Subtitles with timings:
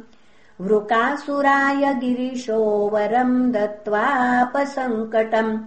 [0.60, 5.58] वृकासुराय गिरिशो वरम् दत्त्वापसङ्कटम्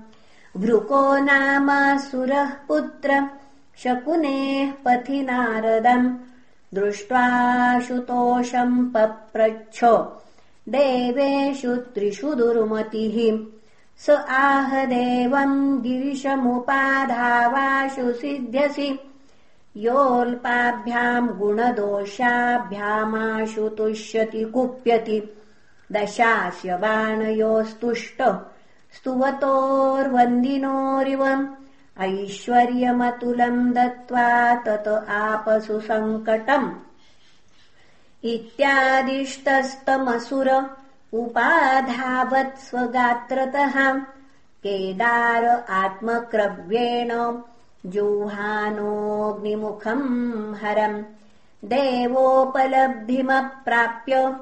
[0.57, 3.27] वृको नामासुरः पुत्र
[3.83, 6.15] शकुनेः पथि नारदम्
[6.73, 9.79] दृष्ट्वाशुतोषम् पप्रच्छ
[10.69, 13.47] देवेषु त्रिषु दुर्मतिः।
[13.97, 18.99] स आह देवम् गिरिशमुपाधावाशु सिध्यसि
[19.77, 25.35] योऽल्पाभ्याम् गुणदोषाभ्यामाशु तुष्यति कुप्यति।
[25.91, 28.23] दशास्य बाणयोस्तुष्ट
[28.95, 31.55] स्तुवतोर्वन्दिनोरिव
[31.99, 36.71] ऐश्वर्यमतुलम् दत्त्वा तत आपसु सङ्कटम्
[38.23, 40.69] इत्यादिष्टस्तमसुर
[41.13, 43.99] उपाधावत् स्वगात्रतः।
[44.63, 47.41] केदार आत्मक्रव्येण
[47.85, 51.03] जुहानोऽग्निमुखम् हरम्।
[51.65, 54.35] देवोपलब्धिमप्राप्य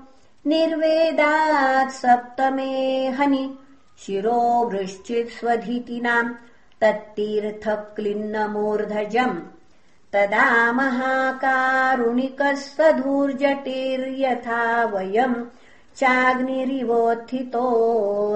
[0.48, 3.58] निर्वेदात् सप्तमे हनि।
[4.06, 6.34] शिरो वृश्चित्स्वधितिनाम्
[6.82, 9.40] तत्तीर्थक्लिन्नमूर्धजम्।
[10.14, 15.46] तदा महाकारुणिकः सधूर्जटिर्यथा वयम्
[15.96, 17.70] चाग्निरिवोत्थितो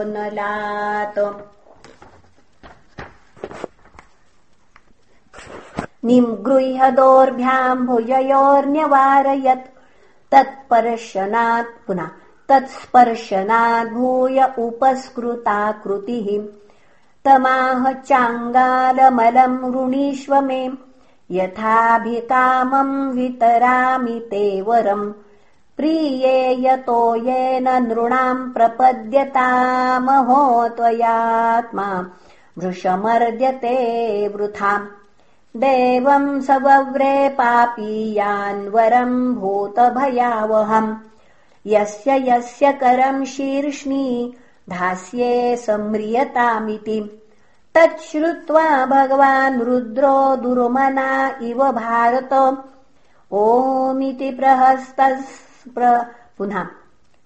[0.03, 1.19] नलात्।
[6.05, 9.67] निगृह्यदोर्भ्याम् भुजयोर्न्यवारयत्
[10.31, 12.09] तत्पर्शनात् पुनः
[12.49, 16.43] तत्स्पर्शनात् भूय उपस्कृताकृतिः
[17.25, 20.69] तमाह चाङ्गालमलम् ऋणीष्व मे।
[21.31, 25.13] यथाभिकामम् वितरामि ते वरम्
[25.77, 32.05] प्रिये यतो येन नृणाम् प्रपद्यतामहो त्वयात्मा
[32.57, 34.87] वृषमर्द्यते वृथाम्।
[35.57, 40.95] देवम् सवव्रे पापीयान्वरम् भूतभयावहम्।
[41.67, 44.33] यस्य यस्य करम् शीर्ष्णि
[44.69, 47.21] धास्ये सम्रियतामिति
[47.75, 52.57] तच्छ्रुत्वा भगवान् रुद्रो दुर्मना इव भारत।
[53.31, 55.69] ओमिति प्रहस्तस्
[56.37, 56.67] पुनः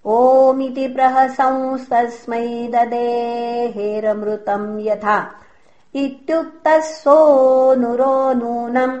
[0.04, 5.30] ओमिति प्रहसंस्तस्मै ददेहेरमृतम् यथा।
[5.94, 9.00] इत्युक्तः सोऽनुरो नूनम्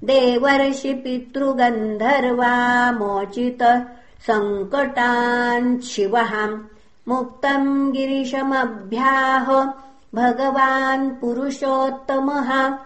[0.03, 3.63] देवर्षि पितृगन्धर्वा मोचित
[4.27, 6.47] सङ्कटान् शिवः।
[7.07, 9.45] मुक्तम् गिरिशमभ्याह।
[10.15, 12.77] भगवान् पुरुषोत्तमः।